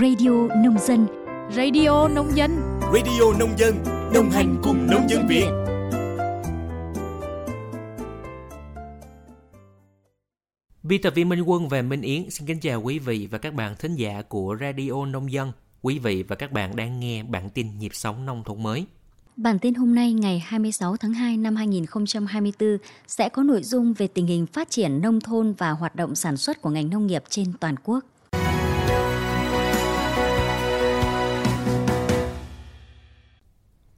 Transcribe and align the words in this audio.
Radio 0.00 0.30
Nông 0.64 0.78
Dân 0.78 1.06
Radio 1.56 2.08
Nông 2.08 2.36
Dân 2.36 2.80
Radio 2.94 3.38
Nông 3.38 3.58
Dân 3.58 3.74
Đồng 4.14 4.30
hành 4.30 4.56
cùng 4.62 4.86
nông 4.90 5.08
dân 5.08 5.26
Việt 5.28 5.46
Biên 10.82 11.02
tập 11.02 11.12
viên 11.14 11.28
Minh 11.28 11.42
Quân 11.42 11.68
và 11.68 11.82
Minh 11.82 12.00
Yến 12.00 12.30
xin 12.30 12.46
kính 12.46 12.60
chào 12.60 12.82
quý 12.82 12.98
vị 12.98 13.28
và 13.30 13.38
các 13.38 13.54
bạn 13.54 13.74
thính 13.78 13.94
giả 13.94 14.22
của 14.28 14.56
Radio 14.60 15.06
Nông 15.06 15.32
Dân. 15.32 15.52
Quý 15.82 15.98
vị 15.98 16.22
và 16.22 16.36
các 16.36 16.52
bạn 16.52 16.76
đang 16.76 17.00
nghe 17.00 17.22
bản 17.22 17.50
tin 17.50 17.78
nhịp 17.78 17.94
sống 17.94 18.26
nông 18.26 18.44
thôn 18.44 18.62
mới. 18.62 18.86
Bản 19.36 19.58
tin 19.58 19.74
hôm 19.74 19.94
nay 19.94 20.12
ngày 20.12 20.38
26 20.46 20.96
tháng 20.96 21.12
2 21.12 21.36
năm 21.36 21.56
2024 21.56 22.78
sẽ 23.06 23.28
có 23.28 23.42
nội 23.42 23.62
dung 23.62 23.92
về 23.92 24.06
tình 24.06 24.26
hình 24.26 24.46
phát 24.46 24.70
triển 24.70 25.00
nông 25.00 25.20
thôn 25.20 25.52
và 25.52 25.70
hoạt 25.70 25.96
động 25.96 26.14
sản 26.14 26.36
xuất 26.36 26.62
của 26.62 26.70
ngành 26.70 26.90
nông 26.90 27.06
nghiệp 27.06 27.24
trên 27.28 27.52
toàn 27.60 27.74
quốc. 27.84 28.04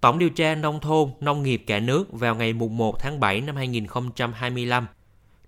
Tổng 0.06 0.18
điều 0.18 0.30
tra 0.30 0.54
nông 0.54 0.80
thôn, 0.80 1.10
nông 1.20 1.42
nghiệp 1.42 1.62
cả 1.66 1.80
nước 1.80 2.12
vào 2.12 2.34
ngày 2.34 2.52
1 2.52 3.00
tháng 3.00 3.20
7 3.20 3.40
năm 3.40 3.56
2025. 3.56 4.86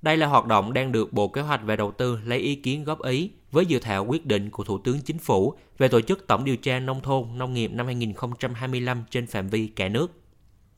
Đây 0.03 0.16
là 0.16 0.27
hoạt 0.27 0.47
động 0.47 0.73
đang 0.73 0.93
được 0.93 1.12
Bộ 1.12 1.29
Kế 1.29 1.41
hoạch 1.41 1.61
và 1.65 1.77
Đầu 1.77 1.93
tư 1.93 2.19
lấy 2.25 2.39
ý 2.39 2.55
kiến 2.55 2.85
góp 2.85 3.02
ý 3.02 3.30
với 3.52 3.66
dự 3.66 3.79
thảo 3.79 4.05
quyết 4.05 4.27
định 4.27 4.51
của 4.51 4.65
Thủ 4.65 4.79
tướng 4.79 5.01
Chính 5.01 5.19
phủ 5.19 5.55
về 5.79 5.89
tổ 5.89 6.01
chức 6.01 6.27
tổng 6.27 6.45
điều 6.45 6.57
tra 6.57 6.80
nông 6.80 7.01
thôn 7.01 7.25
nông 7.35 7.55
nghiệp 7.55 7.73
năm 7.73 7.87
2025 7.87 9.05
trên 9.11 9.27
phạm 9.27 9.49
vi 9.49 9.66
cả 9.66 9.89
nước. 9.89 10.11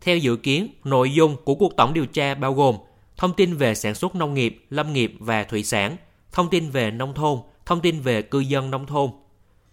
Theo 0.01 0.17
dự 0.17 0.37
kiến, 0.37 0.69
nội 0.85 1.13
dung 1.13 1.37
của 1.45 1.55
cuộc 1.55 1.77
tổng 1.77 1.95
điều 1.95 2.07
tra 2.07 2.35
bao 2.35 2.55
gồm 2.55 2.77
thông 3.17 3.35
tin 3.35 3.57
về 3.57 3.75
sản 3.75 3.95
xuất 3.95 4.15
nông 4.15 4.35
nghiệp, 4.35 4.65
lâm 4.71 4.93
nghiệp 4.93 5.15
và 5.19 5.45
thủy 5.45 5.65
sản, 5.65 5.97
thông 6.33 6.51
tin 6.51 6.71
về 6.71 6.91
nông 6.91 7.15
thôn, 7.15 7.39
thông 7.67 7.81
tin 7.81 8.01
về 8.01 8.23
cư 8.23 8.41
dân 8.41 8.71
nông 8.71 8.87
thôn. 8.87 9.11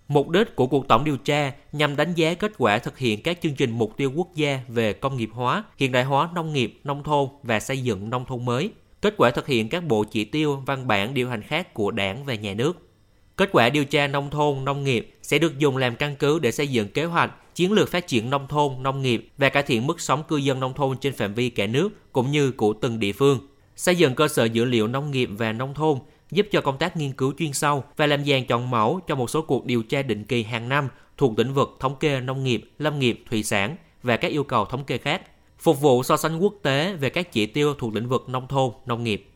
Mục 0.07 0.29
đích 0.29 0.55
của 0.55 0.67
cuộc 0.67 0.87
tổng 0.87 1.03
điều 1.03 1.17
tra 1.17 1.51
nhằm 1.71 1.95
đánh 1.95 2.13
giá 2.13 2.33
kết 2.33 2.51
quả 2.57 2.79
thực 2.79 2.97
hiện 2.97 3.21
các 3.21 3.41
chương 3.41 3.55
trình 3.55 3.71
mục 3.71 3.97
tiêu 3.97 4.11
quốc 4.15 4.27
gia 4.35 4.59
về 4.67 4.93
công 4.93 5.17
nghiệp 5.17 5.29
hóa, 5.33 5.63
hiện 5.77 5.91
đại 5.91 6.03
hóa 6.03 6.29
nông 6.35 6.53
nghiệp, 6.53 6.79
nông 6.83 7.03
thôn 7.03 7.29
và 7.43 7.59
xây 7.59 7.83
dựng 7.83 8.09
nông 8.09 8.25
thôn 8.25 8.45
mới, 8.45 8.71
kết 9.01 9.13
quả 9.17 9.31
thực 9.31 9.47
hiện 9.47 9.69
các 9.69 9.83
bộ 9.83 10.03
chỉ 10.03 10.25
tiêu, 10.25 10.63
văn 10.65 10.87
bản 10.87 11.13
điều 11.13 11.29
hành 11.29 11.41
khác 11.41 11.73
của 11.73 11.91
đảng 11.91 12.25
và 12.25 12.35
nhà 12.35 12.53
nước. 12.53 12.89
Kết 13.35 13.49
quả 13.51 13.69
điều 13.69 13.85
tra 13.85 14.07
nông 14.07 14.29
thôn, 14.29 14.65
nông 14.65 14.83
nghiệp 14.83 15.15
sẽ 15.21 15.39
được 15.39 15.59
dùng 15.59 15.77
làm 15.77 15.95
căn 15.95 16.15
cứ 16.15 16.39
để 16.39 16.51
xây 16.51 16.67
dựng 16.67 16.89
kế 16.89 17.05
hoạch, 17.05 17.55
chiến 17.55 17.71
lược 17.71 17.89
phát 17.89 18.07
triển 18.07 18.29
nông 18.29 18.47
thôn, 18.47 18.83
nông 18.83 19.01
nghiệp 19.01 19.29
và 19.37 19.49
cải 19.49 19.63
thiện 19.63 19.87
mức 19.87 20.01
sống 20.01 20.23
cư 20.27 20.37
dân 20.37 20.59
nông 20.59 20.73
thôn 20.73 20.97
trên 20.97 21.13
phạm 21.13 21.33
vi 21.33 21.49
cả 21.49 21.67
nước 21.67 21.89
cũng 22.11 22.31
như 22.31 22.51
của 22.51 22.73
từng 22.73 22.99
địa 22.99 23.11
phương. 23.11 23.39
Xây 23.75 23.95
dựng 23.95 24.15
cơ 24.15 24.27
sở 24.27 24.45
dữ 24.45 24.65
liệu 24.65 24.87
nông 24.87 25.11
nghiệp 25.11 25.29
và 25.31 25.51
nông 25.51 25.73
thôn 25.73 25.97
giúp 26.31 26.47
cho 26.51 26.61
công 26.61 26.77
tác 26.77 26.97
nghiên 26.97 27.13
cứu 27.13 27.33
chuyên 27.37 27.53
sâu 27.53 27.83
và 27.97 28.07
làm 28.07 28.25
dàn 28.25 28.45
chọn 28.45 28.69
mẫu 28.69 28.99
cho 29.07 29.15
một 29.15 29.29
số 29.29 29.41
cuộc 29.41 29.65
điều 29.65 29.83
tra 29.83 30.01
định 30.01 30.23
kỳ 30.23 30.43
hàng 30.43 30.69
năm 30.69 30.89
thuộc 31.17 31.39
lĩnh 31.39 31.53
vực 31.53 31.77
thống 31.79 31.95
kê 31.99 32.19
nông 32.21 32.43
nghiệp, 32.43 32.71
lâm 32.79 32.99
nghiệp, 32.99 33.23
thủy 33.29 33.43
sản 33.43 33.75
và 34.03 34.17
các 34.17 34.27
yêu 34.27 34.43
cầu 34.43 34.65
thống 34.65 34.83
kê 34.83 34.97
khác, 34.97 35.21
phục 35.59 35.81
vụ 35.81 36.03
so 36.03 36.17
sánh 36.17 36.37
quốc 36.37 36.53
tế 36.61 36.93
về 36.93 37.09
các 37.09 37.31
chỉ 37.31 37.45
tiêu 37.45 37.73
thuộc 37.73 37.93
lĩnh 37.93 38.09
vực 38.09 38.29
nông 38.29 38.47
thôn, 38.47 38.71
nông 38.85 39.03
nghiệp. 39.03 39.29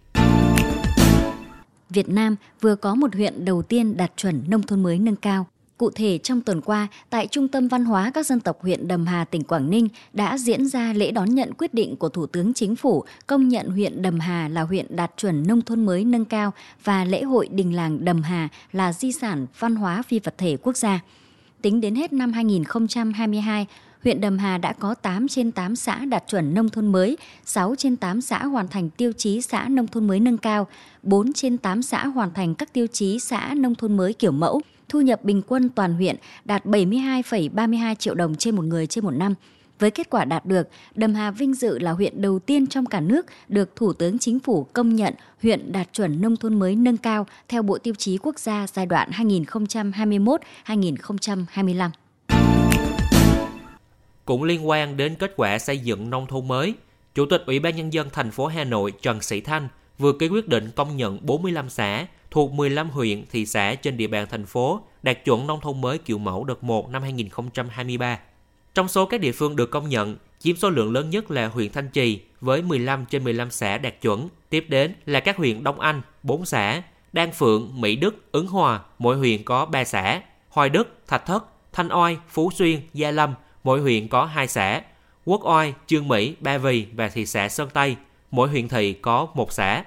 Việt 1.89 2.09
Nam 2.09 2.35
vừa 2.61 2.75
có 2.75 2.95
một 2.95 3.15
huyện 3.15 3.45
đầu 3.45 3.61
tiên 3.61 3.97
đạt 3.97 4.11
chuẩn 4.17 4.43
nông 4.47 4.61
thôn 4.61 4.83
mới 4.83 4.99
nâng 4.99 5.15
cao. 5.15 5.45
Cụ 5.81 5.89
thể, 5.89 6.17
trong 6.17 6.41
tuần 6.41 6.61
qua, 6.61 6.87
tại 7.09 7.27
Trung 7.27 7.47
tâm 7.47 7.67
Văn 7.67 7.85
hóa 7.85 8.11
các 8.13 8.25
dân 8.25 8.39
tộc 8.39 8.61
huyện 8.61 8.87
Đầm 8.87 9.05
Hà, 9.05 9.25
tỉnh 9.25 9.43
Quảng 9.43 9.69
Ninh 9.69 9.87
đã 10.13 10.37
diễn 10.37 10.67
ra 10.67 10.93
lễ 10.93 11.11
đón 11.11 11.35
nhận 11.35 11.53
quyết 11.53 11.73
định 11.73 11.95
của 11.95 12.09
Thủ 12.09 12.25
tướng 12.25 12.53
Chính 12.53 12.75
phủ 12.75 13.03
công 13.27 13.47
nhận 13.47 13.69
huyện 13.69 14.01
Đầm 14.01 14.19
Hà 14.19 14.47
là 14.47 14.61
huyện 14.61 14.95
đạt 14.95 15.11
chuẩn 15.17 15.47
nông 15.47 15.61
thôn 15.61 15.85
mới 15.85 16.05
nâng 16.05 16.25
cao 16.25 16.53
và 16.83 17.05
lễ 17.05 17.23
hội 17.23 17.47
đình 17.51 17.75
làng 17.75 18.05
Đầm 18.05 18.21
Hà 18.21 18.49
là 18.71 18.93
di 18.93 19.11
sản 19.11 19.47
văn 19.59 19.75
hóa 19.75 20.01
phi 20.01 20.19
vật 20.19 20.37
thể 20.37 20.57
quốc 20.61 20.77
gia. 20.77 20.99
Tính 21.61 21.81
đến 21.81 21.95
hết 21.95 22.13
năm 22.13 22.33
2022, 22.33 23.67
huyện 24.03 24.21
Đầm 24.21 24.37
Hà 24.37 24.57
đã 24.57 24.73
có 24.73 24.93
8 24.93 25.27
trên 25.27 25.51
8 25.51 25.75
xã 25.75 26.05
đạt 26.05 26.23
chuẩn 26.27 26.53
nông 26.53 26.69
thôn 26.69 26.87
mới, 26.87 27.17
6 27.45 27.75
trên 27.77 27.95
8 27.95 28.21
xã 28.21 28.45
hoàn 28.45 28.67
thành 28.67 28.89
tiêu 28.89 29.11
chí 29.17 29.41
xã 29.41 29.67
nông 29.67 29.87
thôn 29.87 30.07
mới 30.07 30.19
nâng 30.19 30.37
cao, 30.37 30.67
4 31.03 31.33
trên 31.33 31.57
8 31.57 31.81
xã 31.81 32.07
hoàn 32.07 32.33
thành 32.33 32.55
các 32.55 32.73
tiêu 32.73 32.87
chí 32.87 33.19
xã 33.19 33.53
nông 33.57 33.75
thôn 33.75 33.97
mới 33.97 34.13
kiểu 34.13 34.31
mẫu, 34.31 34.61
thu 34.91 35.01
nhập 35.01 35.23
bình 35.23 35.41
quân 35.47 35.69
toàn 35.69 35.93
huyện 35.93 36.15
đạt 36.45 36.65
72,32 36.65 37.95
triệu 37.95 38.15
đồng 38.15 38.35
trên 38.35 38.55
một 38.55 38.65
người 38.65 38.87
trên 38.87 39.03
một 39.03 39.11
năm. 39.11 39.35
Với 39.79 39.91
kết 39.91 40.09
quả 40.09 40.25
đạt 40.25 40.45
được, 40.45 40.67
Đầm 40.95 41.13
Hà 41.13 41.31
vinh 41.31 41.53
dự 41.53 41.79
là 41.79 41.91
huyện 41.91 42.21
đầu 42.21 42.39
tiên 42.39 42.67
trong 42.67 42.85
cả 42.85 42.99
nước 42.99 43.25
được 43.47 43.75
Thủ 43.75 43.93
tướng 43.93 44.19
Chính 44.19 44.39
phủ 44.39 44.63
công 44.63 44.95
nhận 44.95 45.13
huyện 45.41 45.71
đạt 45.71 45.93
chuẩn 45.93 46.21
nông 46.21 46.37
thôn 46.37 46.59
mới 46.59 46.75
nâng 46.75 46.97
cao 46.97 47.27
theo 47.47 47.61
Bộ 47.61 47.77
Tiêu 47.77 47.93
chí 47.97 48.17
Quốc 48.17 48.39
gia 48.39 48.67
giai 48.67 48.85
đoạn 48.85 49.09
2021-2025. 50.65 51.89
Cũng 54.25 54.43
liên 54.43 54.67
quan 54.67 54.97
đến 54.97 55.15
kết 55.15 55.33
quả 55.35 55.59
xây 55.59 55.77
dựng 55.77 56.09
nông 56.09 56.27
thôn 56.27 56.47
mới, 56.47 56.73
Chủ 57.15 57.25
tịch 57.29 57.43
Ủy 57.45 57.59
ban 57.59 57.75
Nhân 57.75 57.93
dân 57.93 58.09
thành 58.09 58.31
phố 58.31 58.45
Hà 58.45 58.63
Nội 58.63 58.93
Trần 59.01 59.21
Sĩ 59.21 59.41
Thanh 59.41 59.67
vừa 59.97 60.13
ký 60.19 60.27
quyết 60.27 60.47
định 60.47 60.69
công 60.75 60.97
nhận 60.97 61.19
45 61.21 61.69
xã 61.69 62.05
thuộc 62.31 62.51
15 62.51 62.89
huyện, 62.89 63.25
thị 63.31 63.45
xã 63.45 63.75
trên 63.75 63.97
địa 63.97 64.07
bàn 64.07 64.27
thành 64.29 64.45
phố 64.45 64.81
đạt 65.03 65.25
chuẩn 65.25 65.47
nông 65.47 65.61
thôn 65.61 65.81
mới 65.81 65.97
kiểu 65.97 66.17
mẫu 66.17 66.43
đợt 66.43 66.63
1 66.63 66.89
năm 66.89 67.01
2023. 67.01 68.19
Trong 68.73 68.87
số 68.87 69.05
các 69.05 69.21
địa 69.21 69.31
phương 69.31 69.55
được 69.55 69.71
công 69.71 69.89
nhận, 69.89 70.17
chiếm 70.39 70.55
số 70.55 70.69
lượng 70.69 70.93
lớn 70.93 71.09
nhất 71.09 71.31
là 71.31 71.47
huyện 71.47 71.71
Thanh 71.71 71.89
Trì 71.89 72.21
với 72.41 72.61
15 72.61 73.05
trên 73.05 73.23
15 73.23 73.51
xã 73.51 73.77
đạt 73.77 74.01
chuẩn. 74.01 74.29
Tiếp 74.49 74.65
đến 74.69 74.93
là 75.05 75.19
các 75.19 75.37
huyện 75.37 75.63
Đông 75.63 75.79
Anh, 75.79 76.01
4 76.23 76.45
xã, 76.45 76.81
Đan 77.13 77.31
Phượng, 77.31 77.81
Mỹ 77.81 77.95
Đức, 77.95 78.31
Ứng 78.31 78.47
Hòa, 78.47 78.79
mỗi 78.99 79.17
huyện 79.17 79.43
có 79.43 79.65
3 79.65 79.83
xã, 79.83 80.21
Hoài 80.49 80.69
Đức, 80.69 80.97
Thạch 81.07 81.25
Thất, 81.25 81.45
Thanh 81.73 81.89
Oai, 81.89 82.17
Phú 82.29 82.51
Xuyên, 82.55 82.79
Gia 82.93 83.11
Lâm, 83.11 83.33
mỗi 83.63 83.81
huyện 83.81 84.07
có 84.07 84.25
2 84.25 84.47
xã, 84.47 84.81
Quốc 85.25 85.41
Oai, 85.43 85.73
Trương 85.87 86.07
Mỹ, 86.07 86.35
Ba 86.39 86.57
Vì 86.57 86.87
và 86.93 87.09
thị 87.09 87.25
xã 87.25 87.49
Sơn 87.49 87.69
Tây, 87.73 87.95
mỗi 88.31 88.49
huyện 88.49 88.67
thị 88.67 88.93
có 88.93 89.27
một 89.33 89.53
xã. 89.53 89.83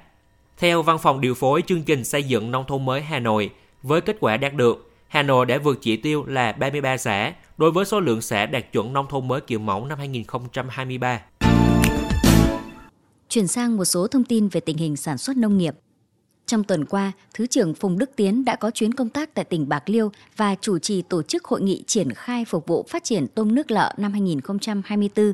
Theo 0.59 0.83
Văn 0.83 0.99
phòng 0.99 1.21
điều 1.21 1.35
phối 1.35 1.63
chương 1.67 1.83
trình 1.83 2.05
xây 2.05 2.23
dựng 2.23 2.51
nông 2.51 2.65
thôn 2.69 2.85
mới 2.85 3.03
Hà 3.03 3.19
Nội, 3.19 3.51
với 3.83 4.01
kết 4.01 4.17
quả 4.21 4.37
đạt 4.37 4.55
được, 4.55 4.91
Hà 5.09 5.23
Nội 5.23 5.47
đã 5.47 5.59
vượt 5.59 5.79
chỉ 5.81 5.97
tiêu 5.97 6.25
là 6.27 6.53
33 6.53 6.97
xã 6.97 7.33
đối 7.59 7.71
với 7.71 7.85
số 7.85 8.01
lượng 8.01 8.21
xã 8.21 8.47
đạt 8.47 8.73
chuẩn 8.73 8.93
nông 8.93 9.07
thôn 9.11 9.29
mới 9.29 9.41
kiểu 9.41 9.59
mẫu 9.59 9.87
năm 9.87 9.99
2023. 9.99 11.21
Chuyển 13.29 13.47
sang 13.47 13.77
một 13.77 13.85
số 13.85 14.07
thông 14.07 14.25
tin 14.25 14.49
về 14.49 14.61
tình 14.61 14.77
hình 14.77 14.97
sản 14.97 15.19
xuất 15.19 15.37
nông 15.37 15.59
nghiệp. 15.59 15.75
Trong 16.47 16.65
tuần 16.65 16.85
qua, 16.85 17.13
Thứ 17.35 17.47
trưởng 17.47 17.75
Phùng 17.75 17.99
Đức 17.99 18.11
Tiến 18.17 18.45
đã 18.45 18.57
có 18.57 18.71
chuyến 18.71 18.95
công 18.95 19.09
tác 19.09 19.35
tại 19.35 19.45
tỉnh 19.45 19.69
Bạc 19.69 19.83
Liêu 19.87 20.13
và 20.37 20.55
chủ 20.61 20.79
trì 20.79 21.03
tổ 21.03 21.23
chức 21.23 21.45
hội 21.45 21.63
nghị 21.63 21.85
triển 21.87 22.13
khai 22.13 22.45
phục 22.45 22.67
vụ 22.67 22.87
phát 22.89 23.05
triển 23.05 23.27
tôm 23.35 23.55
nước 23.55 23.71
lợ 23.71 23.95
năm 23.97 24.13
2024 24.13 25.33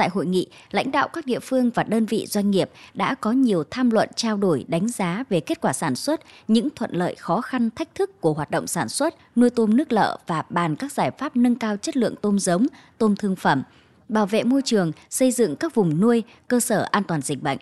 Tại 0.00 0.08
hội 0.08 0.26
nghị, 0.26 0.46
lãnh 0.70 0.90
đạo 0.90 1.08
các 1.08 1.26
địa 1.26 1.38
phương 1.38 1.70
và 1.70 1.82
đơn 1.82 2.06
vị 2.06 2.26
doanh 2.28 2.50
nghiệp 2.50 2.70
đã 2.94 3.14
có 3.14 3.32
nhiều 3.32 3.64
tham 3.70 3.90
luận 3.90 4.08
trao 4.16 4.36
đổi 4.36 4.64
đánh 4.68 4.88
giá 4.88 5.24
về 5.28 5.40
kết 5.40 5.60
quả 5.60 5.72
sản 5.72 5.96
xuất, 5.96 6.20
những 6.48 6.68
thuận 6.76 6.90
lợi 6.92 7.14
khó 7.14 7.40
khăn 7.40 7.70
thách 7.70 7.94
thức 7.94 8.20
của 8.20 8.32
hoạt 8.32 8.50
động 8.50 8.66
sản 8.66 8.88
xuất, 8.88 9.14
nuôi 9.36 9.50
tôm 9.50 9.76
nước 9.76 9.92
lợ 9.92 10.18
và 10.26 10.42
bàn 10.50 10.76
các 10.76 10.92
giải 10.92 11.10
pháp 11.10 11.36
nâng 11.36 11.54
cao 11.54 11.76
chất 11.76 11.96
lượng 11.96 12.14
tôm 12.20 12.38
giống, 12.38 12.66
tôm 12.98 13.16
thương 13.16 13.36
phẩm, 13.36 13.62
bảo 14.08 14.26
vệ 14.26 14.44
môi 14.44 14.62
trường, 14.64 14.92
xây 15.10 15.32
dựng 15.32 15.56
các 15.56 15.74
vùng 15.74 16.00
nuôi, 16.00 16.22
cơ 16.48 16.60
sở 16.60 16.88
an 16.90 17.02
toàn 17.04 17.20
dịch 17.20 17.42
bệnh. 17.42 17.58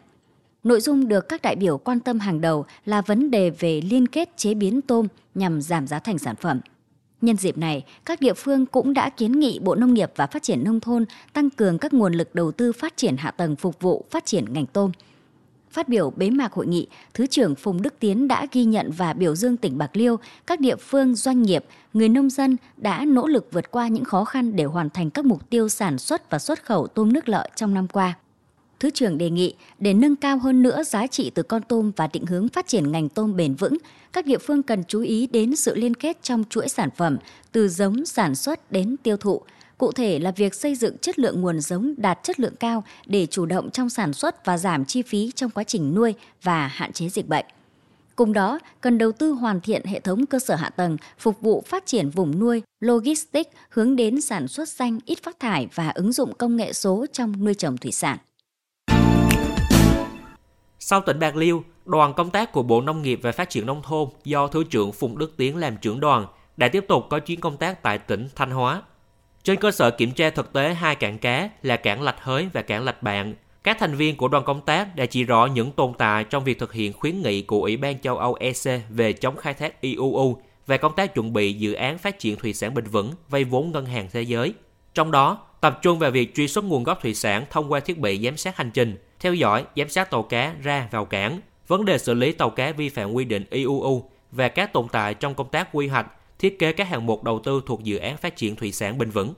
Nội 0.64 0.80
dung 0.80 1.08
được 1.08 1.28
các 1.28 1.42
đại 1.42 1.56
biểu 1.56 1.78
quan 1.78 2.00
tâm 2.00 2.18
hàng 2.18 2.40
đầu 2.40 2.66
là 2.84 3.00
vấn 3.00 3.30
đề 3.30 3.50
về 3.50 3.80
liên 3.80 4.06
kết 4.06 4.36
chế 4.36 4.54
biến 4.54 4.80
tôm 4.82 5.06
nhằm 5.34 5.60
giảm 5.60 5.86
giá 5.86 5.98
thành 5.98 6.18
sản 6.18 6.36
phẩm. 6.36 6.60
Nhân 7.20 7.36
dịp 7.36 7.58
này, 7.58 7.84
các 8.04 8.20
địa 8.20 8.34
phương 8.34 8.66
cũng 8.66 8.94
đã 8.94 9.10
kiến 9.10 9.32
nghị 9.32 9.58
Bộ 9.58 9.74
Nông 9.74 9.94
nghiệp 9.94 10.12
và 10.16 10.26
Phát 10.26 10.42
triển 10.42 10.64
Nông 10.64 10.80
thôn 10.80 11.04
tăng 11.32 11.50
cường 11.50 11.78
các 11.78 11.92
nguồn 11.92 12.12
lực 12.12 12.34
đầu 12.34 12.52
tư 12.52 12.72
phát 12.72 12.96
triển 12.96 13.16
hạ 13.16 13.30
tầng 13.30 13.56
phục 13.56 13.80
vụ 13.80 14.04
phát 14.10 14.26
triển 14.26 14.52
ngành 14.52 14.66
tôm. 14.66 14.92
Phát 15.70 15.88
biểu 15.88 16.12
bế 16.16 16.30
mạc 16.30 16.52
hội 16.52 16.66
nghị, 16.66 16.86
Thứ 17.14 17.26
trưởng 17.26 17.54
Phùng 17.54 17.82
Đức 17.82 17.94
Tiến 17.98 18.28
đã 18.28 18.46
ghi 18.52 18.64
nhận 18.64 18.90
và 18.90 19.12
biểu 19.12 19.34
dương 19.34 19.56
tỉnh 19.56 19.78
Bạc 19.78 19.96
Liêu, 19.96 20.16
các 20.46 20.60
địa 20.60 20.76
phương, 20.76 21.14
doanh 21.14 21.42
nghiệp, 21.42 21.64
người 21.92 22.08
nông 22.08 22.30
dân 22.30 22.56
đã 22.76 23.04
nỗ 23.04 23.26
lực 23.26 23.48
vượt 23.52 23.70
qua 23.70 23.88
những 23.88 24.04
khó 24.04 24.24
khăn 24.24 24.56
để 24.56 24.64
hoàn 24.64 24.90
thành 24.90 25.10
các 25.10 25.24
mục 25.24 25.50
tiêu 25.50 25.68
sản 25.68 25.98
xuất 25.98 26.30
và 26.30 26.38
xuất 26.38 26.64
khẩu 26.64 26.86
tôm 26.86 27.12
nước 27.12 27.28
lợ 27.28 27.48
trong 27.56 27.74
năm 27.74 27.88
qua. 27.88 28.14
Thứ 28.80 28.90
trưởng 28.90 29.18
đề 29.18 29.30
nghị 29.30 29.54
để 29.78 29.94
nâng 29.94 30.16
cao 30.16 30.38
hơn 30.38 30.62
nữa 30.62 30.82
giá 30.82 31.06
trị 31.06 31.30
từ 31.34 31.42
con 31.42 31.62
tôm 31.62 31.92
và 31.96 32.08
định 32.12 32.26
hướng 32.26 32.48
phát 32.48 32.66
triển 32.66 32.92
ngành 32.92 33.08
tôm 33.08 33.36
bền 33.36 33.54
vững, 33.54 33.76
các 34.12 34.26
địa 34.26 34.38
phương 34.38 34.62
cần 34.62 34.84
chú 34.88 35.00
ý 35.00 35.26
đến 35.26 35.56
sự 35.56 35.74
liên 35.74 35.94
kết 35.94 36.18
trong 36.22 36.44
chuỗi 36.50 36.68
sản 36.68 36.88
phẩm 36.96 37.18
từ 37.52 37.68
giống 37.68 38.04
sản 38.06 38.34
xuất 38.34 38.72
đến 38.72 38.96
tiêu 39.02 39.16
thụ. 39.16 39.40
Cụ 39.78 39.92
thể 39.92 40.18
là 40.18 40.30
việc 40.30 40.54
xây 40.54 40.74
dựng 40.74 40.98
chất 40.98 41.18
lượng 41.18 41.40
nguồn 41.40 41.60
giống 41.60 41.94
đạt 41.96 42.18
chất 42.22 42.40
lượng 42.40 42.56
cao 42.60 42.84
để 43.06 43.26
chủ 43.26 43.46
động 43.46 43.70
trong 43.70 43.90
sản 43.90 44.12
xuất 44.12 44.44
và 44.44 44.58
giảm 44.58 44.84
chi 44.84 45.02
phí 45.02 45.30
trong 45.34 45.50
quá 45.50 45.64
trình 45.64 45.94
nuôi 45.94 46.14
và 46.42 46.66
hạn 46.66 46.92
chế 46.92 47.08
dịch 47.08 47.28
bệnh. 47.28 47.46
Cùng 48.16 48.32
đó, 48.32 48.58
cần 48.80 48.98
đầu 48.98 49.12
tư 49.12 49.30
hoàn 49.32 49.60
thiện 49.60 49.84
hệ 49.84 50.00
thống 50.00 50.26
cơ 50.26 50.38
sở 50.38 50.54
hạ 50.54 50.70
tầng 50.70 50.96
phục 51.18 51.40
vụ 51.40 51.62
phát 51.66 51.86
triển 51.86 52.10
vùng 52.10 52.38
nuôi, 52.38 52.62
logistics 52.80 53.50
hướng 53.70 53.96
đến 53.96 54.20
sản 54.20 54.48
xuất 54.48 54.68
xanh 54.68 54.98
ít 55.04 55.22
phát 55.22 55.40
thải 55.40 55.68
và 55.74 55.88
ứng 55.88 56.12
dụng 56.12 56.34
công 56.34 56.56
nghệ 56.56 56.72
số 56.72 57.06
trong 57.12 57.44
nuôi 57.44 57.54
trồng 57.54 57.76
thủy 57.76 57.92
sản. 57.92 58.18
Sau 60.80 61.00
tỉnh 61.00 61.18
Bạc 61.18 61.36
Liêu, 61.36 61.64
đoàn 61.84 62.14
công 62.14 62.30
tác 62.30 62.52
của 62.52 62.62
Bộ 62.62 62.80
Nông 62.80 63.02
nghiệp 63.02 63.20
và 63.22 63.32
Phát 63.32 63.50
triển 63.50 63.66
Nông 63.66 63.82
thôn 63.82 64.08
do 64.24 64.46
Thứ 64.46 64.64
trưởng 64.64 64.92
Phùng 64.92 65.18
Đức 65.18 65.36
Tiến 65.36 65.56
làm 65.56 65.76
trưởng 65.76 66.00
đoàn 66.00 66.26
đã 66.56 66.68
tiếp 66.68 66.84
tục 66.88 67.06
có 67.10 67.18
chuyến 67.18 67.40
công 67.40 67.56
tác 67.56 67.82
tại 67.82 67.98
tỉnh 67.98 68.28
Thanh 68.36 68.50
Hóa. 68.50 68.82
Trên 69.42 69.60
cơ 69.60 69.70
sở 69.70 69.90
kiểm 69.90 70.12
tra 70.12 70.30
thực 70.30 70.52
tế 70.52 70.74
hai 70.74 70.94
cảng 70.94 71.18
cá 71.18 71.50
là 71.62 71.76
cảng 71.76 72.02
Lạch 72.02 72.16
Hới 72.20 72.48
và 72.52 72.62
cảng 72.62 72.84
Lạch 72.84 73.02
Bạn, 73.02 73.34
các 73.64 73.76
thành 73.80 73.94
viên 73.94 74.16
của 74.16 74.28
đoàn 74.28 74.44
công 74.44 74.60
tác 74.60 74.96
đã 74.96 75.06
chỉ 75.06 75.24
rõ 75.24 75.46
những 75.46 75.72
tồn 75.72 75.92
tại 75.98 76.24
trong 76.24 76.44
việc 76.44 76.58
thực 76.58 76.72
hiện 76.72 76.92
khuyến 76.92 77.22
nghị 77.22 77.42
của 77.42 77.62
Ủy 77.62 77.76
ban 77.76 78.00
châu 78.00 78.18
Âu 78.18 78.34
EC 78.34 78.82
về 78.90 79.12
chống 79.12 79.36
khai 79.36 79.54
thác 79.54 79.80
IUU 79.80 80.36
về 80.66 80.78
công 80.78 80.94
tác 80.96 81.14
chuẩn 81.14 81.32
bị 81.32 81.52
dự 81.52 81.72
án 81.72 81.98
phát 81.98 82.18
triển 82.18 82.36
thủy 82.36 82.54
sản 82.54 82.74
bền 82.74 82.84
vững 82.84 83.12
vay 83.28 83.44
vốn 83.44 83.72
ngân 83.72 83.86
hàng 83.86 84.08
thế 84.12 84.22
giới. 84.22 84.54
Trong 84.94 85.10
đó, 85.10 85.38
tập 85.60 85.78
trung 85.82 85.98
vào 85.98 86.10
việc 86.10 86.34
truy 86.34 86.48
xuất 86.48 86.64
nguồn 86.64 86.84
gốc 86.84 86.98
thủy 87.02 87.14
sản 87.14 87.44
thông 87.50 87.72
qua 87.72 87.80
thiết 87.80 87.98
bị 87.98 88.20
giám 88.24 88.36
sát 88.36 88.56
hành 88.56 88.70
trình, 88.70 88.96
theo 89.20 89.34
dõi, 89.34 89.64
giám 89.76 89.88
sát 89.88 90.10
tàu 90.10 90.22
cá 90.22 90.54
ra 90.62 90.88
vào 90.90 91.04
cảng, 91.04 91.40
vấn 91.66 91.84
đề 91.84 91.98
xử 91.98 92.14
lý 92.14 92.32
tàu 92.32 92.50
cá 92.50 92.72
vi 92.72 92.88
phạm 92.88 93.12
quy 93.12 93.24
định 93.24 93.44
IUU 93.50 94.10
và 94.32 94.48
các 94.48 94.72
tồn 94.72 94.86
tại 94.92 95.14
trong 95.14 95.34
công 95.34 95.48
tác 95.48 95.68
quy 95.72 95.88
hoạch, 95.88 96.06
thiết 96.38 96.58
kế 96.58 96.72
các 96.72 96.88
hạng 96.88 97.06
mục 97.06 97.24
đầu 97.24 97.40
tư 97.44 97.62
thuộc 97.66 97.84
dự 97.84 97.96
án 97.96 98.16
phát 98.16 98.36
triển 98.36 98.56
thủy 98.56 98.72
sản 98.72 98.98
bền 98.98 99.10
vững. 99.10 99.34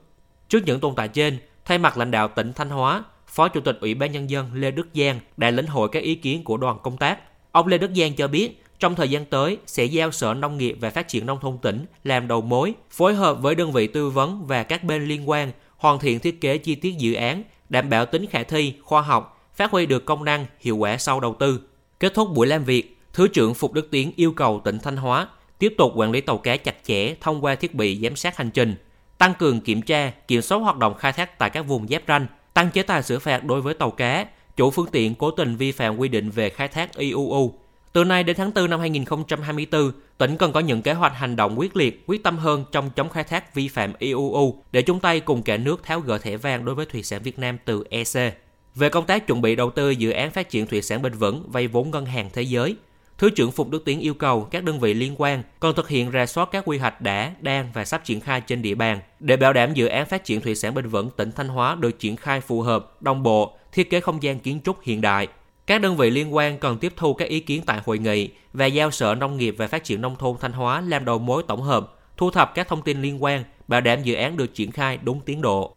Trước 0.49 0.63
những 0.67 0.81
tồn 0.81 0.95
tại 0.95 1.09
trên, 1.09 1.39
thay 1.65 1.79
mặt 1.79 1.99
lãnh 1.99 2.11
đạo 2.11 2.29
tỉnh 2.29 2.53
Thanh 2.53 2.71
Hóa, 2.71 3.05
Phó 3.27 3.49
Chủ 3.49 3.61
tịch 3.61 3.79
Ủy 3.81 3.95
ban 3.95 4.13
Nhân 4.13 4.31
dân 4.31 4.51
Lê 4.55 4.71
Đức 4.71 4.89
Giang 4.95 5.21
đã 5.37 5.51
lĩnh 5.51 5.67
hội 5.67 5.89
các 5.89 6.03
ý 6.03 6.15
kiến 6.15 6.45
của 6.45 6.57
đoàn 6.57 6.79
công 6.83 6.97
tác. 6.97 7.19
Ông 7.53 7.67
Lê 7.67 7.79
Đức 7.79 7.91
Giang 7.95 8.15
cho 8.15 8.29
biết, 8.29 8.63
trong 8.79 8.95
thời 8.95 9.09
gian 9.09 9.25
tới 9.25 9.59
sẽ 9.67 9.85
giao 9.85 10.11
Sở 10.11 10.35
Nông 10.35 10.59
nghiệp 10.59 10.77
và 10.81 10.91
Phát 10.91 11.09
triển 11.09 11.27
Nông 11.27 11.41
thôn 11.41 11.59
tỉnh 11.59 11.87
làm 12.05 12.29
đầu 12.29 12.41
mối, 12.41 12.75
phối 12.91 13.15
hợp 13.15 13.43
với 13.43 13.55
đơn 13.55 13.73
vị 13.73 13.87
tư 13.87 14.11
vấn 14.11 14.47
và 14.47 14.63
các 14.63 14.85
bên 14.85 15.05
liên 15.05 15.31
quan 15.31 15.53
hoàn 15.77 15.99
thiện 15.99 16.21
thiết 16.21 16.41
kế 16.41 16.59
chi 16.59 16.75
tiết 16.75 16.99
dự 16.99 17.15
án, 17.15 17.43
đảm 17.69 17.91
bảo 17.91 18.07
tính 18.07 18.27
khả 18.27 18.43
thi, 18.43 18.75
khoa 18.83 19.03
học, 19.03 19.40
phát 19.61 19.71
huy 19.71 19.87
được 19.87 20.05
công 20.07 20.25
năng, 20.25 20.47
hiệu 20.61 20.77
quả 20.77 20.97
sau 20.97 21.21
đầu 21.21 21.37
tư. 21.39 21.61
Kết 22.01 22.15
thúc 22.15 22.29
buổi 22.35 22.47
làm 22.47 22.65
việc, 22.65 22.99
Thứ 23.13 23.29
trưởng 23.29 23.55
Phục 23.55 23.73
Đức 23.73 23.89
Tiến 23.91 24.13
yêu 24.17 24.33
cầu 24.33 24.61
tỉnh 24.65 24.79
Thanh 24.79 24.97
Hóa 24.97 25.29
tiếp 25.59 25.75
tục 25.79 25.93
quản 25.95 26.11
lý 26.11 26.21
tàu 26.21 26.39
cá 26.39 26.57
chặt 26.57 26.75
chẽ 26.85 27.15
thông 27.21 27.45
qua 27.45 27.55
thiết 27.55 27.75
bị 27.75 28.01
giám 28.03 28.17
sát 28.17 28.37
hành 28.37 28.51
trình, 28.51 28.75
tăng 29.19 29.35
cường 29.35 29.61
kiểm 29.61 29.83
tra, 29.83 30.13
kiểm 30.29 30.43
soát 30.43 30.59
hoạt 30.59 30.77
động 30.77 30.95
khai 30.95 31.13
thác 31.13 31.39
tại 31.39 31.51
các 31.51 31.63
vùng 31.63 31.89
giáp 31.89 32.03
ranh, 32.09 32.27
tăng 32.55 32.71
chế 32.71 32.83
tài 32.83 33.03
xử 33.03 33.19
phạt 33.19 33.45
đối 33.45 33.61
với 33.61 33.75
tàu 33.75 33.91
cá, 33.91 34.27
chủ 34.57 34.71
phương 34.71 34.87
tiện 34.93 35.15
cố 35.15 35.31
tình 35.31 35.57
vi 35.57 35.73
phạm 35.73 35.97
quy 35.97 36.09
định 36.09 36.31
về 36.31 36.51
khai 36.51 36.69
thác 36.69 36.97
IUU. 36.97 37.55
Từ 37.93 38.05
nay 38.05 38.25
đến 38.25 38.37
tháng 38.37 38.51
4 38.55 38.71
năm 38.71 38.81
2024, 38.81 39.93
tỉnh 40.19 40.37
cần 40.37 40.53
có 40.53 40.61
những 40.61 40.83
kế 40.83 40.93
hoạch 40.93 41.17
hành 41.17 41.37
động 41.37 41.59
quyết 41.59 41.77
liệt, 41.77 42.05
quyết 42.07 42.23
tâm 42.23 42.39
hơn 42.39 42.65
trong 42.73 42.91
chống 42.91 43.09
khai 43.09 43.25
thác 43.25 43.55
vi 43.55 43.69
phạm 43.69 43.93
IUU 43.99 44.63
để 44.73 44.83
chung 44.83 45.01
tay 45.01 45.21
cùng 45.21 45.43
cả 45.43 45.57
nước 45.57 45.85
tháo 45.85 46.01
gỡ 46.01 46.19
thẻ 46.19 46.37
vàng 46.37 46.65
đối 46.65 46.75
với 46.75 46.87
thủy 46.87 47.03
sản 47.03 47.23
Việt 47.23 47.39
Nam 47.39 47.59
từ 47.65 47.85
EC. 47.91 48.50
Về 48.75 48.89
công 48.89 49.07
tác 49.07 49.27
chuẩn 49.27 49.41
bị 49.41 49.57
đầu 49.57 49.71
tư 49.71 49.91
dự 49.91 50.11
án 50.11 50.31
phát 50.31 50.51
triển 50.51 50.67
thủy 50.67 50.83
sản 50.83 51.03
bền 51.03 51.13
vững 51.13 51.45
vay 51.51 51.67
vốn 51.67 51.91
ngân 51.91 52.07
hàng 52.07 52.31
thế 52.33 52.43
giới, 52.43 52.77
Thứ 53.21 53.31
trưởng 53.31 53.53
Phùng 53.53 53.71
Đức 53.71 53.85
Tiến 53.85 54.01
yêu 54.01 54.15
cầu 54.15 54.45
các 54.51 54.65
đơn 54.65 54.81
vị 54.81 54.95
liên 54.95 55.15
quan 55.19 55.43
cần 55.61 55.75
thực 55.77 55.89
hiện 55.89 56.11
rà 56.13 56.27
soát 56.27 56.49
các 56.53 56.65
quy 56.67 56.79
hoạch 56.79 57.01
đã, 57.01 57.33
đang 57.41 57.71
và 57.75 57.85
sắp 57.85 58.05
triển 58.05 58.21
khai 58.21 58.41
trên 58.41 58.63
địa 58.63 58.75
bàn 58.75 59.01
để 59.21 59.37
bảo 59.37 59.53
đảm 59.53 59.75
dự 59.75 59.87
án 59.87 60.07
phát 60.07 60.25
triển 60.25 60.41
thủy 60.41 60.55
sản 60.55 60.75
bền 60.75 60.89
vững 60.89 61.11
tỉnh 61.11 61.33
Thanh 61.33 61.49
Hóa 61.49 61.75
được 61.81 61.99
triển 61.99 62.17
khai 62.17 62.41
phù 62.41 62.63
hợp, 62.63 63.03
đồng 63.03 63.23
bộ, 63.23 63.59
thiết 63.73 63.91
kế 63.91 64.01
không 64.01 64.23
gian 64.23 64.39
kiến 64.39 64.61
trúc 64.65 64.83
hiện 64.83 65.01
đại. 65.01 65.29
Các 65.67 65.81
đơn 65.81 65.97
vị 65.97 66.11
liên 66.11 66.35
quan 66.35 66.59
cần 66.59 66.79
tiếp 66.79 66.93
thu 66.97 67.15
các 67.15 67.29
ý 67.29 67.41
kiến 67.41 67.63
tại 67.67 67.81
hội 67.87 67.99
nghị 67.99 68.31
và 68.53 68.67
giao 68.67 68.91
Sở 68.91 69.15
Nông 69.15 69.37
nghiệp 69.37 69.55
và 69.59 69.67
Phát 69.67 69.85
triển 69.85 70.01
Nông 70.01 70.17
thôn 70.17 70.37
Thanh 70.41 70.53
Hóa 70.53 70.81
làm 70.81 71.05
đầu 71.05 71.19
mối 71.19 71.43
tổng 71.49 71.63
hợp, 71.63 71.95
thu 72.17 72.31
thập 72.31 72.55
các 72.55 72.69
thông 72.69 72.83
tin 72.83 73.03
liên 73.03 73.23
quan, 73.23 73.45
bảo 73.69 73.81
đảm 73.81 74.03
dự 74.03 74.15
án 74.15 74.37
được 74.37 74.55
triển 74.55 74.71
khai 74.71 74.99
đúng 75.03 75.21
tiến 75.21 75.43
độ. 75.43 75.77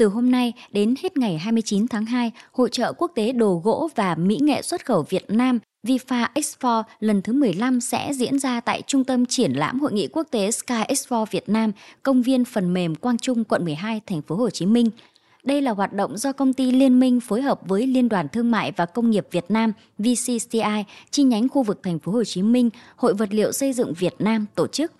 Từ 0.00 0.08
hôm 0.08 0.30
nay 0.30 0.52
đến 0.72 0.94
hết 1.02 1.16
ngày 1.16 1.38
29 1.38 1.88
tháng 1.88 2.04
2, 2.04 2.32
Hội 2.52 2.68
trợ 2.72 2.92
quốc 2.92 3.12
tế 3.14 3.32
đồ 3.32 3.60
gỗ 3.64 3.88
và 3.94 4.14
mỹ 4.14 4.38
nghệ 4.40 4.62
xuất 4.62 4.86
khẩu 4.86 5.02
Việt 5.08 5.24
Nam 5.28 5.58
VIFA 5.86 6.28
Expo 6.34 6.82
lần 7.00 7.22
thứ 7.22 7.32
15 7.32 7.80
sẽ 7.80 8.12
diễn 8.14 8.38
ra 8.38 8.60
tại 8.60 8.82
Trung 8.86 9.04
tâm 9.04 9.26
Triển 9.26 9.52
lãm 9.52 9.80
Hội 9.80 9.92
nghị 9.92 10.08
Quốc 10.12 10.26
tế 10.30 10.50
Sky 10.50 10.82
Expo 10.88 11.24
Việt 11.30 11.48
Nam, 11.48 11.72
công 12.02 12.22
viên 12.22 12.44
phần 12.44 12.74
mềm 12.74 12.94
Quang 12.94 13.18
Trung, 13.18 13.44
quận 13.44 13.64
12, 13.64 14.00
thành 14.06 14.22
phố 14.22 14.36
Hồ 14.36 14.50
Chí 14.50 14.66
Minh. 14.66 14.90
Đây 15.44 15.62
là 15.62 15.70
hoạt 15.70 15.92
động 15.92 16.16
do 16.16 16.32
công 16.32 16.52
ty 16.52 16.70
Liên 16.70 17.00
minh 17.00 17.20
phối 17.20 17.42
hợp 17.42 17.60
với 17.68 17.86
Liên 17.86 18.08
đoàn 18.08 18.28
Thương 18.28 18.50
mại 18.50 18.72
và 18.72 18.86
Công 18.86 19.10
nghiệp 19.10 19.26
Việt 19.30 19.44
Nam 19.48 19.72
VCCI 19.98 20.84
chi 21.10 21.22
nhánh 21.22 21.48
khu 21.48 21.62
vực 21.62 21.80
thành 21.82 21.98
phố 21.98 22.12
Hồ 22.12 22.24
Chí 22.24 22.42
Minh, 22.42 22.70
Hội 22.96 23.14
vật 23.14 23.28
liệu 23.32 23.52
xây 23.52 23.72
dựng 23.72 23.94
Việt 23.94 24.14
Nam 24.18 24.46
tổ 24.54 24.66
chức. 24.66 24.92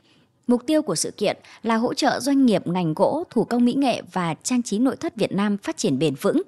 Mục 0.50 0.67
tiêu 0.67 0.82
của 0.82 0.94
sự 0.94 1.11
kiện 1.11 1.37
là 1.62 1.76
hỗ 1.76 1.94
trợ 1.94 2.20
doanh 2.20 2.47
nghiệp 2.47 2.67
ngành 2.67 2.94
gỗ, 2.94 3.25
thủ 3.31 3.44
công 3.44 3.64
mỹ 3.64 3.75
nghệ 3.75 4.02
và 4.12 4.35
trang 4.43 4.62
trí 4.62 4.79
nội 4.79 4.97
thất 4.97 5.17
Việt 5.17 5.32
Nam 5.32 5.56
phát 5.56 5.76
triển 5.76 5.99
bền 5.99 6.14
vững. 6.14 6.43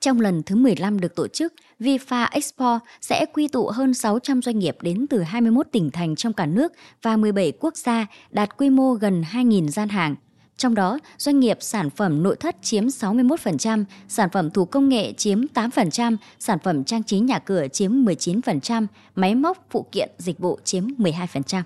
Trong 0.00 0.20
lần 0.20 0.42
thứ 0.42 0.56
15 0.56 1.00
được 1.00 1.14
tổ 1.14 1.28
chức, 1.28 1.54
VIFA 1.80 2.28
Expo 2.30 2.78
sẽ 3.00 3.26
quy 3.32 3.48
tụ 3.48 3.66
hơn 3.66 3.94
600 3.94 4.42
doanh 4.42 4.58
nghiệp 4.58 4.76
đến 4.80 5.06
từ 5.10 5.22
21 5.22 5.66
tỉnh 5.72 5.90
thành 5.90 6.16
trong 6.16 6.32
cả 6.32 6.46
nước 6.46 6.72
và 7.02 7.16
17 7.16 7.52
quốc 7.60 7.76
gia, 7.76 8.06
đạt 8.30 8.56
quy 8.56 8.70
mô 8.70 8.94
gần 8.94 9.24
2.000 9.32 9.68
gian 9.68 9.88
hàng. 9.88 10.14
Trong 10.56 10.74
đó, 10.74 10.98
doanh 11.18 11.40
nghiệp 11.40 11.58
sản 11.60 11.90
phẩm 11.90 12.22
nội 12.22 12.36
thất 12.36 12.56
chiếm 12.62 12.86
61%, 12.86 13.84
sản 14.08 14.28
phẩm 14.32 14.50
thủ 14.50 14.64
công 14.64 14.88
nghệ 14.88 15.12
chiếm 15.12 15.40
8%, 15.54 16.16
sản 16.38 16.58
phẩm 16.64 16.84
trang 16.84 17.02
trí 17.02 17.18
nhà 17.18 17.38
cửa 17.38 17.68
chiếm 17.72 17.92
19%, 17.92 18.86
máy 19.14 19.34
móc, 19.34 19.66
phụ 19.70 19.86
kiện, 19.92 20.10
dịch 20.18 20.38
vụ 20.38 20.58
chiếm 20.64 20.84
12%. 20.98 21.62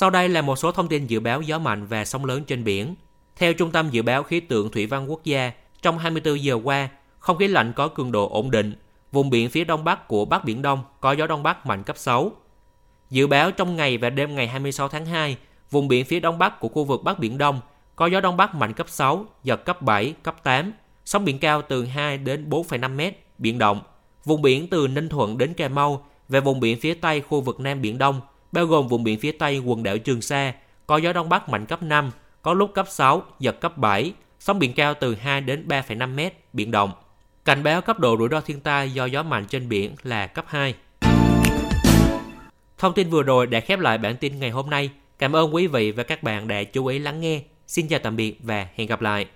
Sau 0.00 0.10
đây 0.10 0.28
là 0.28 0.42
một 0.42 0.56
số 0.56 0.72
thông 0.72 0.88
tin 0.88 1.06
dự 1.06 1.20
báo 1.20 1.42
gió 1.42 1.58
mạnh 1.58 1.86
và 1.86 2.04
sóng 2.04 2.24
lớn 2.24 2.44
trên 2.44 2.64
biển. 2.64 2.94
Theo 3.36 3.52
Trung 3.52 3.70
tâm 3.70 3.90
Dự 3.90 4.02
báo 4.02 4.22
Khí 4.22 4.40
tượng 4.40 4.70
Thủy 4.70 4.86
văn 4.86 5.10
Quốc 5.10 5.24
gia, 5.24 5.52
trong 5.82 5.98
24 5.98 6.42
giờ 6.42 6.58
qua, 6.64 6.88
không 7.18 7.38
khí 7.38 7.48
lạnh 7.48 7.72
có 7.76 7.88
cường 7.88 8.12
độ 8.12 8.28
ổn 8.28 8.50
định. 8.50 8.74
Vùng 9.12 9.30
biển 9.30 9.50
phía 9.50 9.64
đông 9.64 9.84
bắc 9.84 10.08
của 10.08 10.24
Bắc 10.24 10.44
Biển 10.44 10.62
Đông 10.62 10.82
có 11.00 11.12
gió 11.12 11.26
đông 11.26 11.42
bắc 11.42 11.66
mạnh 11.66 11.82
cấp 11.82 11.98
6. 11.98 12.32
Dự 13.10 13.26
báo 13.26 13.50
trong 13.50 13.76
ngày 13.76 13.98
và 13.98 14.10
đêm 14.10 14.34
ngày 14.34 14.48
26 14.48 14.88
tháng 14.88 15.06
2, 15.06 15.36
vùng 15.70 15.88
biển 15.88 16.04
phía 16.04 16.20
đông 16.20 16.38
bắc 16.38 16.60
của 16.60 16.68
khu 16.68 16.84
vực 16.84 17.02
Bắc 17.04 17.18
Biển 17.18 17.38
Đông 17.38 17.60
có 17.96 18.06
gió 18.06 18.20
đông 18.20 18.36
bắc 18.36 18.54
mạnh 18.54 18.72
cấp 18.72 18.88
6, 18.88 19.26
giật 19.44 19.64
cấp 19.64 19.82
7, 19.82 20.14
cấp 20.22 20.36
8, 20.42 20.72
sóng 21.04 21.24
biển 21.24 21.38
cao 21.38 21.62
từ 21.62 21.84
2 21.84 22.18
đến 22.18 22.48
4,5 22.50 22.96
mét, 22.96 23.26
biển 23.38 23.58
động. 23.58 23.80
Vùng 24.24 24.42
biển 24.42 24.70
từ 24.70 24.88
Ninh 24.88 25.08
Thuận 25.08 25.38
đến 25.38 25.54
Cà 25.54 25.68
Mau 25.68 26.06
và 26.28 26.40
vùng 26.40 26.60
biển 26.60 26.80
phía 26.80 26.94
tây 26.94 27.20
khu 27.20 27.40
vực 27.40 27.60
Nam 27.60 27.82
Biển 27.82 27.98
Đông 27.98 28.20
bao 28.52 28.66
gồm 28.66 28.88
vùng 28.88 29.04
biển 29.04 29.20
phía 29.20 29.32
Tây 29.32 29.58
quần 29.58 29.82
đảo 29.82 29.98
Trường 29.98 30.22
Sa, 30.22 30.52
có 30.86 30.96
gió 30.96 31.12
Đông 31.12 31.28
Bắc 31.28 31.48
mạnh 31.48 31.66
cấp 31.66 31.82
5, 31.82 32.10
có 32.42 32.54
lúc 32.54 32.70
cấp 32.74 32.86
6, 32.88 33.22
giật 33.40 33.60
cấp 33.60 33.78
7, 33.78 34.12
sóng 34.40 34.58
biển 34.58 34.72
cao 34.72 34.94
từ 34.94 35.14
2 35.14 35.40
đến 35.40 35.64
3,5 35.68 36.14
mét, 36.14 36.34
biển 36.52 36.70
động. 36.70 36.92
Cảnh 37.44 37.62
báo 37.62 37.80
cấp 37.80 37.98
độ 37.98 38.16
rủi 38.18 38.28
ro 38.28 38.40
thiên 38.40 38.60
tai 38.60 38.90
do 38.90 39.04
gió 39.04 39.22
mạnh 39.22 39.44
trên 39.48 39.68
biển 39.68 39.94
là 40.02 40.26
cấp 40.26 40.44
2. 40.48 40.74
Thông 42.78 42.94
tin 42.94 43.10
vừa 43.10 43.22
rồi 43.22 43.46
đã 43.46 43.60
khép 43.60 43.78
lại 43.78 43.98
bản 43.98 44.16
tin 44.16 44.38
ngày 44.40 44.50
hôm 44.50 44.70
nay. 44.70 44.90
Cảm 45.18 45.36
ơn 45.36 45.54
quý 45.54 45.66
vị 45.66 45.92
và 45.92 46.02
các 46.02 46.22
bạn 46.22 46.48
đã 46.48 46.64
chú 46.64 46.86
ý 46.86 46.98
lắng 46.98 47.20
nghe. 47.20 47.42
Xin 47.66 47.88
chào 47.88 48.00
tạm 48.02 48.16
biệt 48.16 48.38
và 48.42 48.66
hẹn 48.74 48.88
gặp 48.88 49.00
lại. 49.00 49.26